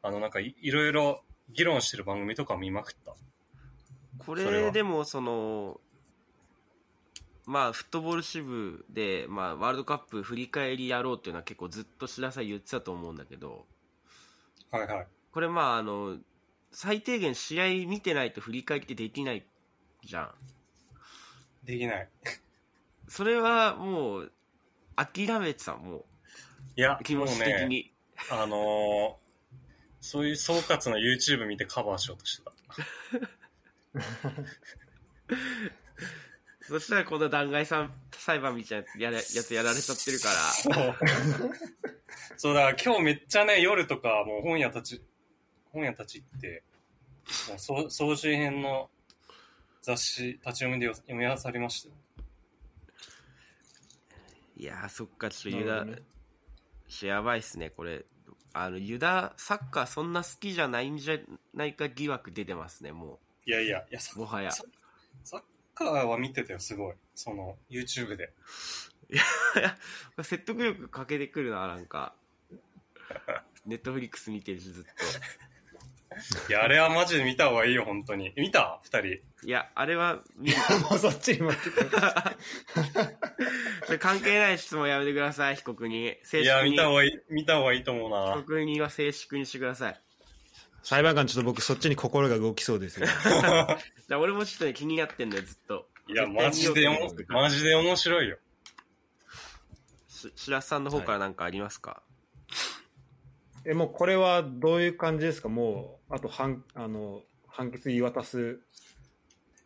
[0.02, 3.14] あの、なんかいいろいろ議論してる番組とか見まくった？
[4.18, 5.78] こそれでもその
[7.44, 13.66] まあフットボール支部で、まあ、ワールドカップ振り返りやろうっていうのは結構ずっと白さ言ってたと思うんだけど
[14.70, 15.06] はいはい。
[15.32, 16.16] これまああの
[16.72, 19.44] 最低限試合見てないと振り返りってできない
[20.02, 20.30] じゃん
[21.64, 22.08] できない。
[23.08, 24.32] それはもう
[24.96, 26.04] 諦めてたも
[26.76, 27.92] いやう、気持ち的に、
[28.30, 29.26] あのー
[30.06, 32.52] そういう総括の YouTube 見てカバーしようとしてた。
[36.68, 40.34] そしたらこの弾劾さん裁判みたいなやややつやられちゃってるから
[42.36, 42.54] そう。
[42.54, 45.02] だ今日めっちゃね、夜とかもう本屋たち、
[45.72, 46.62] 本屋たち行って、
[47.48, 48.88] もう総総集編の
[49.82, 51.94] 雑誌立ち読みで読み漁りましたよ。
[54.56, 56.02] いやーそっかちょっとユダ、ね
[57.02, 58.04] やばいっすねこれ
[58.52, 61.18] あのユダサッカーそんな好きじゃないんじゃ
[61.52, 64.64] ないか疑惑出てますねもいやいや、いや、もはやサ
[65.22, 65.40] サッ
[65.72, 66.94] カーは見てたよ、すごい。
[67.14, 68.32] その、YouTube で。
[70.24, 72.12] 説得力かけてくるななんか
[73.64, 74.84] ネットフリックス見てるしずっ
[76.48, 78.32] いや、あれはマジで見た方がいいよ、本当に。
[78.36, 78.80] 見た？
[78.82, 79.02] 二人。
[79.02, 80.56] といやあれは見る
[80.90, 81.90] もうそっちに持ってくる。
[83.86, 86.14] それ関係ない質問やめてください被告人。
[86.24, 88.34] 正いや、見た方がいい、見た方がいいと思う被な。
[88.36, 90.00] 告人は静粛にしてください。
[90.82, 93.06] 裁判官ちょっと僕そっちに心が動きそうですよ。
[94.20, 95.88] 俺もちょっとね気になってんだよずっと。
[96.08, 98.38] いや、マジでおもマジで面白いよ。
[100.08, 102.02] し白洲さんの方から何かありますか、
[103.64, 105.48] え、もうこれはどういう感じですか？
[105.48, 108.60] もう、あと判、あの、判決言い渡す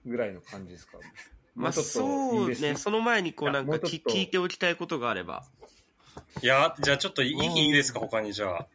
[0.07, 0.99] ぐらいの感じですか？
[1.55, 5.45] まあもちょっとそういいですねその前にこうなんか聞聞いておきたいことがあれば
[6.43, 8.67] いや、じゃあちょっといいうんいいですか、他にじゃあ。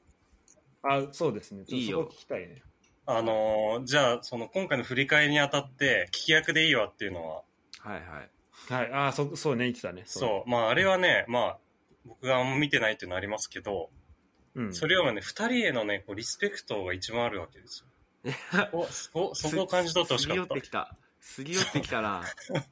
[0.83, 1.65] あ、そうですね。
[1.65, 2.61] ちょっいいよとそこ聞きたいね。
[3.07, 7.35] あのーじゃあ、その今回の振り返りにあたって、聞き役でいいわっていうのは、
[7.79, 8.03] はいはい
[8.73, 8.91] はい。
[9.07, 10.03] あ、そ、そうね、言ってたね。
[10.05, 11.57] そう、まあ、あれはね、まあ、
[12.05, 13.89] 僕があんま見てないっていうのはありますけど、
[14.55, 14.61] う。
[14.61, 14.73] うん。
[14.73, 17.85] それはね、二人へのね、こうリスペクトが一番あるわけです
[18.23, 18.31] よ。
[18.51, 21.81] そこ、そこ、そこを感じ取ってほしかったすり寄って。
[21.81, 22.71] きたすり寄ってきたな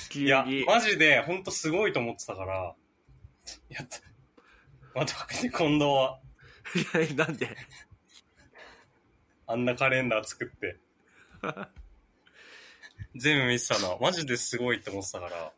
[0.10, 0.26] 急に。
[0.26, 2.74] いや、マジで、ほんとすごいと思ってたから、
[3.68, 3.80] いや、
[4.94, 6.20] まあ、特に近藤は、
[6.74, 7.56] いやなんで？
[9.46, 10.76] あんなカレンダー作って、
[13.16, 13.90] 全部見てたの。
[13.90, 15.52] は、マジですごいって思ってたから、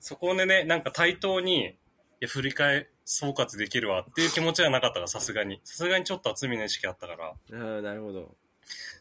[0.00, 1.74] そこでね、なんか対等に、い
[2.20, 5.60] や、振り返、総括できるわっていう気持ちはなかったから、さすがに。
[5.64, 8.36] さすがにちょっと厚みの意識あったから、うんなるほど。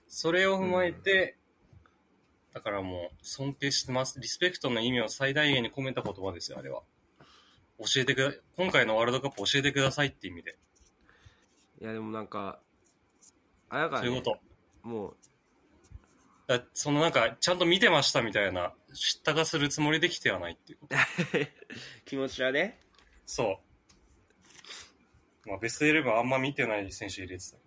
[0.08, 1.38] それを踏まえて、
[2.54, 4.20] だからもう、尊敬してます。
[4.20, 6.84] リスペクトの意味を最大限に込めた言葉ですよ、あれは。
[7.80, 10.58] 教えてくだ、今回のワールドカップ教えてくださいって意味で。
[11.82, 12.60] いやでもなんか
[13.70, 14.38] あやかねそういうこ
[14.84, 14.88] と。
[14.88, 15.16] もう
[16.46, 20.96] だそのなんか、ちゃんと見てましたみたいな、知ったかするつもりできてはないっていうこと。
[22.06, 22.80] 気持ちはね
[23.26, 23.62] そ
[25.46, 25.50] う。
[25.50, 27.58] まあ、ベストイレブンあんま見てない選手入れてた。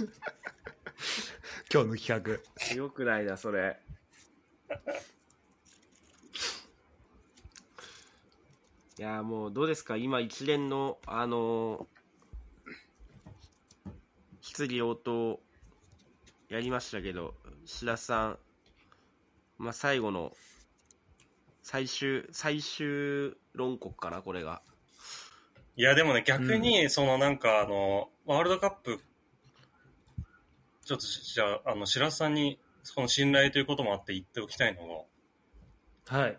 [1.72, 2.74] 今日の企画。
[2.74, 3.76] よくないなそれ。
[8.98, 9.96] いやもうどうですか？
[9.96, 11.86] 今一連のあの
[14.40, 15.40] 質疑応答
[16.48, 18.38] やりましたけど白洲さん、
[19.58, 20.32] まあ、最後の
[21.62, 24.60] 最終最終論告かなこれが。
[25.76, 29.00] いや、でもね、逆に、そのなんか、あの、ワールドカップ、
[30.84, 35.06] ちょっと、じゃあ、あの、白洲さんに、その信頼ということもあって言っておきたいの
[36.08, 36.38] はい。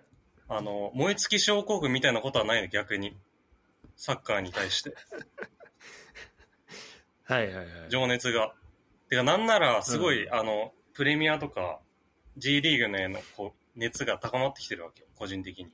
[0.50, 3.16] が、あの、燃え尽き症候群みたいなことはないの、逆に。
[3.96, 4.96] サッカーに対して。
[7.24, 7.90] はいはいはい。
[7.90, 8.54] 情熱が。
[9.10, 11.80] てか、なんなら、すごい、うあの、プレミアとか、
[12.38, 15.72] G リーグのへの、こう、熱が高まってきてるわけよ、個人的に。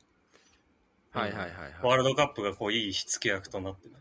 [1.11, 3.95] はいはいはいワーはいルドカップがこう、いい火付け役となってる。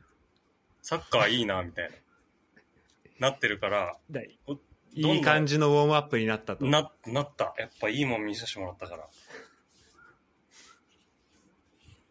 [0.83, 1.97] サッカーいいな、みたいな。
[3.19, 3.97] なってるから、
[4.95, 6.65] いい感じのウォームアップになったと。
[6.65, 7.55] な、なった。
[7.59, 9.09] やっぱいいもん見させてもらったから。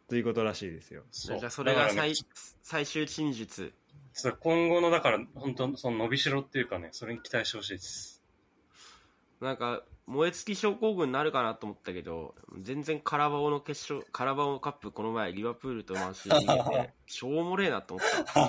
[0.07, 1.03] ということらしいですよ。
[1.11, 2.13] じゃあそれが最,、
[2.61, 3.73] 最終陳述。
[4.13, 8.23] そう今後の、だから、本当その伸びしろっていうかね、それに期待してほしいです。
[9.41, 18.39] なんか、燃え尽き症候群になるかなと思ったけど、全然カラバオの決勝、カラバオカップこの前リバプールとマンシー しょうもねえなと思った。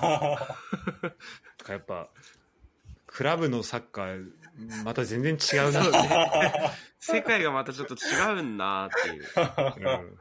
[1.72, 2.10] やっぱ、
[3.16, 4.30] クラブのサッカー、
[4.84, 5.82] また全然違うな。
[7.00, 9.24] 世界がまたちょっと違うんなっていう。
[9.24, 10.18] うん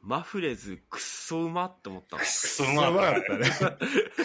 [0.00, 2.26] マフレズ、くっそうまって思ったのく。
[2.26, 3.50] そううまかっまかったね。
[3.50, 3.72] た。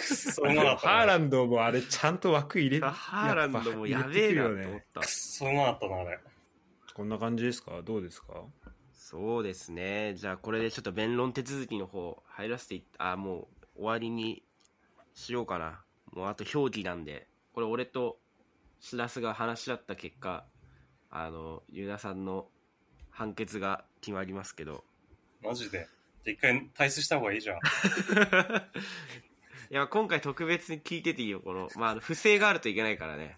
[0.00, 5.06] そうまかった、ハーランドもあれちゃんと枠入れハーランドもやべえなって思ったく。
[5.06, 6.20] そうまかったな、あれ。
[6.94, 7.82] こんな感じですか？
[7.82, 8.44] どうですか？
[8.94, 10.14] そうですね。
[10.14, 14.44] じゃあこれでちょっと弁論手続きの方入らせていあ、もう終わりに
[15.14, 15.82] しようかな。
[16.14, 18.18] もうあと表記なんで、これ俺と
[18.80, 20.44] しらすが話し合った結果、
[21.10, 22.46] あの、ユダさんの
[23.10, 24.84] 判決が決まりますけど。
[25.42, 25.88] マジで？
[26.24, 27.58] 一回退出した方がいいじゃん。
[29.70, 33.36] いや、今回特別に聞いてていいよ、この、まあ不正があるといけないからね。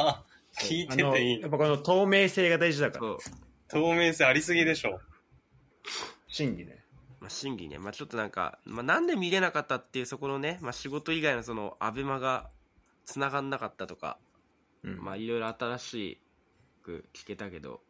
[0.58, 3.04] 聞いてていいやっぱこの透明性が大事だから。
[3.04, 3.18] そう。
[3.68, 5.00] 透明性ありすぎでしょ。
[6.28, 6.84] 審議ね。
[7.20, 12.50] まあ、審議ね、まあ、ちょっとなんか、まあ、なんで見れなかったっていうそこのね、まあ、仕事以外のそのアベマが
[13.04, 14.18] 繋がんなかったとか、
[14.82, 16.20] うんまあいろいろ新し
[16.82, 17.80] く聞けたけど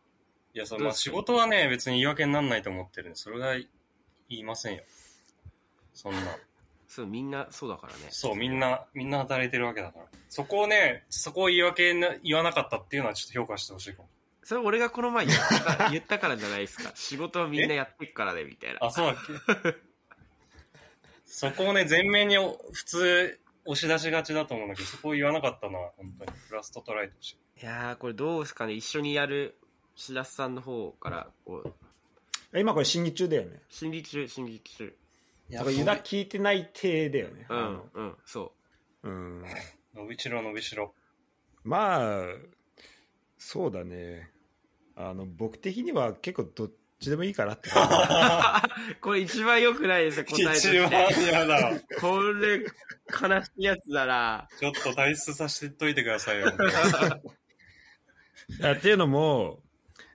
[0.57, 3.67] いや、そのまあ仕事はね、別に言い訳にならないと思ってるんで、それが言
[4.31, 4.85] いませんよ。
[5.93, 6.21] そんな。
[6.89, 10.07] そうみんなそうだからねそう、みんな、みんな働いてるわけだから。
[10.31, 14.09] そこをね、そこを言い訳な言わなかったっていうのはちょっと評価してほしいかも。
[14.47, 19.21] それ俺がこの前言ったから 言ったからじゃないですか仕事はみんなやってっからねみたいなあ、そうだ
[19.55, 19.75] っけ？
[21.27, 27.63] そこをね、前面にお普通押し出しがちだと思うんだけど、そこを言わなかったのは本当にプラスと捉えてほしい。
[27.63, 29.59] いやーこれどうですかね一緒にやる
[29.97, 31.65] 白洲さんの方からこ
[32.53, 33.61] う今これ審議中だよね。
[33.69, 34.97] 審議中審議中
[35.51, 37.47] だからユダ聞いてない体だよね。
[37.51, 38.55] うんうんそ
[39.03, 39.45] ううん。
[39.93, 40.95] 伸びしろ伸びしろ。
[41.65, 42.27] まあ、
[43.39, 44.31] そうだね。
[44.97, 47.87] あの、僕的には結構どっちでもいいかなって感
[49.01, 51.73] これ一番良くないですよ答えとし一番て嫌だ。
[52.01, 52.65] これ悲
[53.45, 56.51] しいやつだなちょっと退出させてといてくださいよ。
[56.51, 56.57] じ。
[58.59, 59.61] いやっていうのも、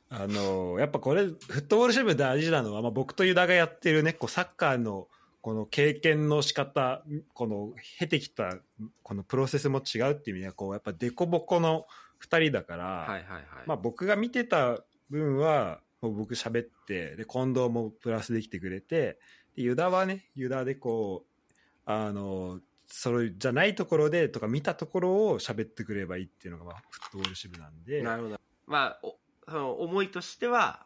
[0.09, 5.07] あの、やっぱこれ、フットボール支部大事なのは、まあ、僕とユダがやってるね、こうサッカーの
[5.41, 8.57] この経験の仕方、この経てきた
[9.03, 11.85] このプロセスも違うっていう意味では、こうやっぱデコボコの
[12.23, 19.19] 2人だから、はいはいはい、まあ、僕が見てた分はもう僕喋ってで近藤もプラスできてくれて
[19.55, 21.51] でユダはねユダでこう
[21.85, 28.39] あのそれじゃないところでとか見たところを喋ってくればいいっていうのが、まあ、フットボール支部なんでなるほど。
[28.67, 29.17] まあ、お
[29.49, 30.85] その思いとしては、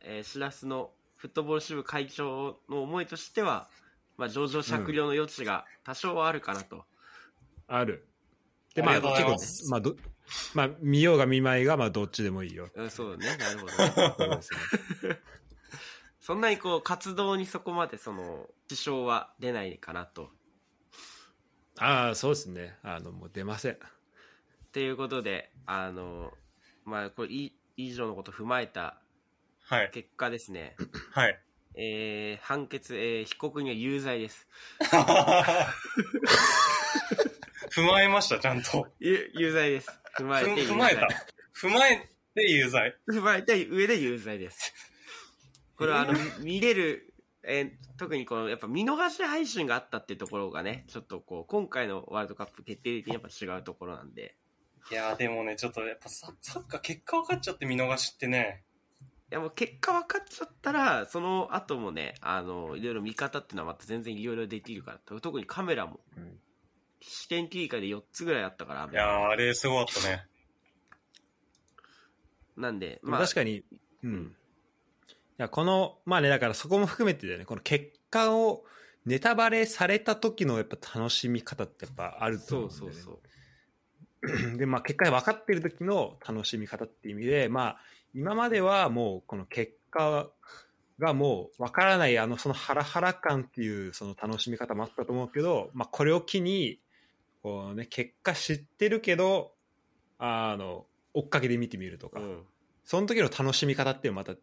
[0.00, 3.68] えー、しらすのフットボール支部会長の思いとしては、
[4.16, 6.84] まあ、上場酌量の余地が多少はあるかなと。
[7.68, 8.08] ある
[8.74, 9.36] でまあ結構ね
[9.70, 9.96] まあど
[10.54, 13.36] まあ見ようが見まいがまあどっちでもいいようん、そうね。
[13.36, 13.72] なるほど。
[16.20, 20.32] そんなにこう、活動にそこまでその、支障は出ないかなと。
[21.78, 23.76] ああそうですねあのもう出ませんっ
[24.72, 26.32] ていうことで、あの、
[26.84, 29.00] まあ、これい以上のことを踏まえた
[29.62, 29.90] はい。
[29.92, 30.76] 結果ですね、
[31.12, 31.40] はい。
[31.76, 34.46] えー、判決、えー、被告には有罪です。
[37.70, 38.88] 踏まえました、ちゃんと。
[38.98, 39.90] 有有罪です。
[40.18, 41.08] 踏まえて有罪ふ踏まえた。
[41.54, 42.96] 踏まえて有罪。
[43.06, 44.74] 踏まえた上で有罪です。
[45.76, 54.36] これはあの、見れる、えー特にこの、やっぱ見逃し配信があったっていうところがね、ちょっとこう、今回のワールドカップ決定的にやっぱ違うところなんで、
[54.90, 58.65] いやーでもね、ちょっとやっぱササッカー結果分かっちゃって見逃しってね。
[59.30, 66.38] いやもう結果分かっちゃったら、その後もね、あの、いろいろ見方っていうのはまた全然いろいろできるから、特にカメラも、うん
[67.00, 70.26] 視点切り替えで4つぐらいあったから、いやーあれすごかったね。
[72.56, 73.62] なんで、まあ、確かに、
[74.02, 74.34] うん。
[75.38, 78.64] いや、この、まあね、だからそこも含めてだよね、この結果を
[79.04, 82.92] ネタバレされた時のやっぱ楽しみ方ってやっぱあるとそう思うんだよね。
[82.94, 83.20] そう
[84.42, 84.56] そう。
[84.58, 87.80] で、まあ結果が分かってる時の楽しみ方っていう意味で、まあ
[88.14, 90.30] 今まではもうこの結果
[90.98, 96.80] がもう分からないあのそのハラハラ感っていうその楽しみ方もあったと思うけど、まあこれを機に、
[97.42, 99.52] こうね、結果知ってるけど、
[100.18, 102.42] あの、追っかけで見てみるとか、うん。
[102.84, 104.36] その時の楽しみ方ってまた違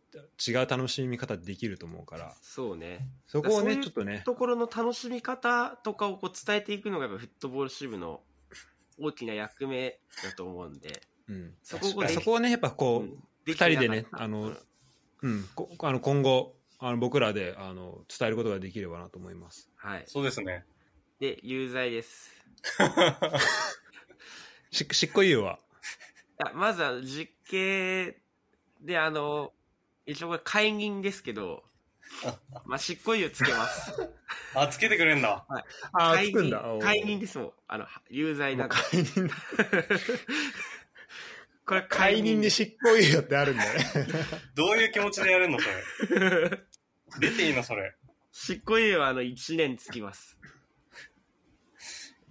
[0.51, 2.35] う楽しみ方できると思うから。
[2.41, 3.07] そうね。
[3.25, 4.21] そこをねちょっとね。
[4.25, 8.21] ところの楽しみ方とかをこう伝えていくのがやっぱフットボール支部の
[8.99, 11.01] 大きな役目だと思うんで。
[11.29, 14.53] うん、そこをねやっぱこう、うん二人でねあの
[15.21, 15.45] うん
[15.79, 19.69] あの今後あの僕らであの伝えることができればなと思います。
[19.77, 20.03] はい。
[20.05, 20.65] そうですね。
[21.19, 22.31] で有罪です。
[24.71, 25.59] し執行猶予は？
[26.45, 28.17] あまずは実刑
[28.81, 29.53] であの
[30.05, 31.63] 一応これ解任ですけど
[32.65, 34.09] まあ執行猶予つけます。
[34.55, 35.45] あ、つけてくれんだ。
[35.93, 36.63] あ解任つくんだ。
[36.81, 38.75] 解任ですもんあの有罪なんで。
[38.75, 39.27] 解任。
[39.27, 39.35] だ
[41.65, 43.79] これ解任で執行猶予ってあるんだね。
[44.55, 46.59] どういう気持ちでやるのそれ？
[47.19, 47.95] 出ていいのそれ？
[48.31, 50.37] 執行猶予はあの1年つきます。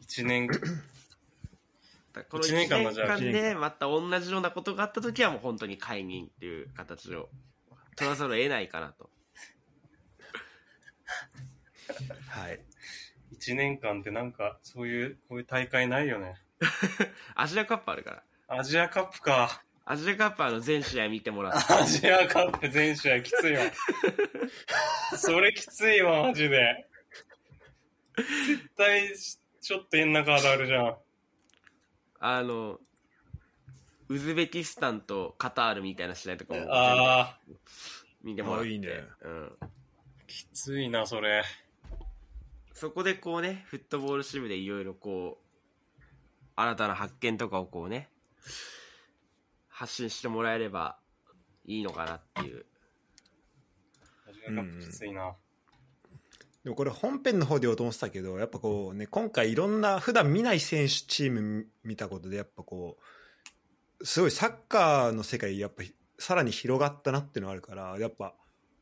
[0.00, 7.30] 一年、この一1年年間のでまた同じようなことがあった時はもう本当に解任っていう形を
[7.96, 9.10] 取らざるを得ないかなと。
[12.28, 12.60] はい。
[13.30, 16.36] 一年間ってなんか、そういう、こういう大会ないよね。
[17.34, 19.62] アジアカップあるからアジアカップか。
[19.84, 23.62] アジアカップはあの全試合見てもらって アジアカップ全試合きついわ。
[25.16, 26.86] それきついわ、マジで。
[28.16, 29.12] 絶対、
[29.60, 30.96] ちょっと変なカードあるじゃん。
[32.20, 32.78] あの
[34.08, 37.38] ウズベキスタンとカタールみたいな試合とかも全部あ
[38.22, 38.88] 見てもらってあいいね
[39.22, 39.50] うん、ー、
[40.28, 41.42] きついな、それ。
[42.74, 45.38] そこでこうねフットボール支部でいろいろこ
[46.00, 46.02] う
[46.56, 48.08] 新たな発見とかをこうね
[49.68, 50.98] 発信してもらえれば
[51.64, 52.66] いいのかなっていう。
[54.28, 55.34] アジアカップきついな。
[56.64, 62.98] でもこれ本編の方で言おうと思ってたけどやっぱこうね今回いろんな普段見ない選手チーム見たことでやっぱこ
[64.00, 65.82] うすごいサッカーの世界やっぱ
[66.20, 68.34] さらに広がったなっていうのがあるからやっぱ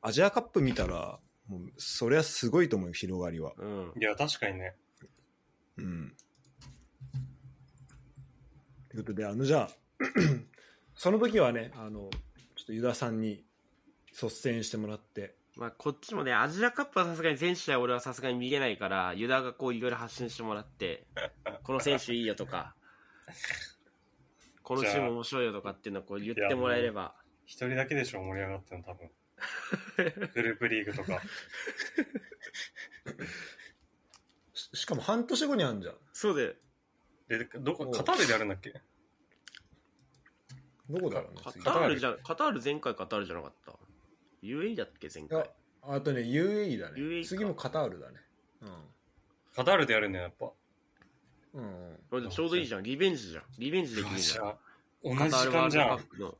[0.02, 3.52] アジアカップ見たらもうそれはすごいと思うよ広がりは。
[3.58, 3.92] うん。
[4.00, 4.76] いや、確かにね。
[5.78, 6.12] うん
[8.90, 9.70] ということであのじゃあ
[10.94, 12.10] その時はねあの
[12.56, 13.44] ちょっとユダさんに
[14.12, 21.06] 率先してもらってまあこっちもねアジアカップはさすがに全試合俺はさすがに見れないからユダがこういろいろ発信してもらって
[21.62, 22.74] この選手いいよとか
[24.62, 27.14] このチーム面白いよとかっていうのをこう言ってもらえれば
[27.50, 29.10] 一人だけでしょ、盛り上がってるの、多分。
[30.34, 31.20] グループリーグとか。
[34.54, 36.56] ししかも半年後にあるんじゃんそうで
[37.30, 38.74] で、どこ、カタールでやるんだっけ？
[40.90, 41.62] どこだろうねカ次。
[41.64, 43.72] タールじゃカタール前回カタールじゃなかった。
[44.42, 45.50] UAE だっけ前いや回
[45.96, 47.00] あとね UAE だね。
[47.00, 47.28] UAE か。
[47.28, 48.16] 次もカタールだね。
[49.54, 50.50] カタールでやるんだよ、やっぱ。
[51.54, 51.96] うん、うん。
[52.10, 52.82] これでちょうどいいじゃん。
[52.82, 53.44] リベンジじゃん。
[53.58, 54.58] リベンジできるじゃん。
[55.04, 55.44] 同じ時間じゃ。
[55.44, 55.48] ん。
[55.48, 56.38] カタールワールドカップの。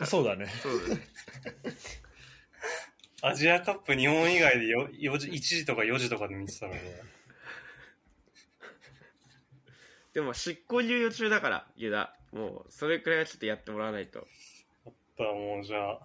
[0.00, 0.46] うん、 そうだね。
[0.62, 1.08] そうだね。
[3.22, 6.80] アジアカップ日本以外でよ4時1時とか4時とかで見てたのに。
[10.18, 12.12] でも執行猶予中だからユダ。
[12.32, 14.18] もうそれくらいはちょっとやってもらわないと。
[14.84, 16.00] だったらもうじゃあ、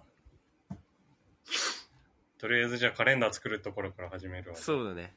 [2.38, 4.56] とりあえずじゃあカレンダー作るところから始めるわ。
[4.56, 5.16] そうだね。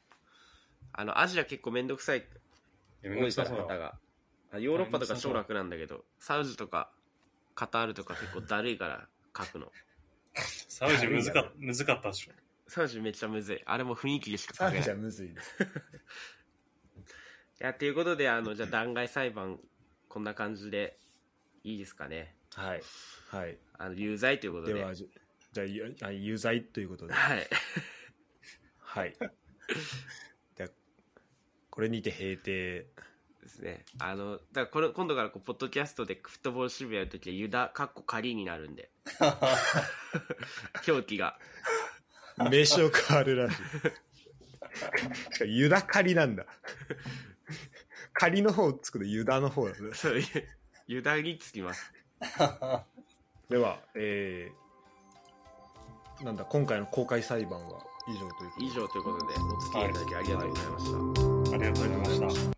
[0.92, 2.24] あのアジア結構めんどくさい。
[3.02, 3.62] めんど多いかくさそうだ。
[3.62, 3.98] ら方が。
[4.50, 6.90] あヨーロッパとか超楽なんだけどサウジとか
[7.54, 9.70] カタールとか結構だるいから書くの。
[10.34, 12.32] サウジ難か難かったでしょ。
[12.66, 13.62] サウジめっちゃむずい。
[13.64, 14.82] あれも雰囲気でしかあ書けない。
[14.82, 15.34] じゃあむずいね。
[15.34, 15.36] い
[17.58, 19.58] やということであのじゃあ弾劾裁判
[20.08, 20.96] こんな感じで
[21.64, 22.34] いいですかね？
[22.54, 22.82] はい。
[23.30, 23.58] はい。
[23.78, 24.74] あの有罪ということで。
[24.74, 25.08] ではじ
[25.52, 25.64] じゃ
[26.06, 27.12] あ有罪ということで。
[27.12, 27.48] はい。
[28.78, 29.14] はい。
[30.56, 30.70] では
[31.70, 32.86] これにて閉廷。
[33.42, 33.84] ですね。
[33.98, 38.90] あのだからこれ今度からこうポッドキャストでフットボール支部やるときはユダかっこ仮になるんで。
[40.86, 41.38] 表記が。
[42.50, 43.56] 名称変わるらしい。
[45.34, 46.46] しかもユダ仮なんだ
[48.18, 49.90] 仮の方つくとユダの方だね。
[49.94, 50.24] そういう
[50.88, 51.92] ユダにつきます。
[53.48, 58.66] ではえー、なんだ今回の公開裁判は以上ということで。
[58.66, 62.57] 以上ということでお付き合いいただきありがとうございました、ありがとうございました。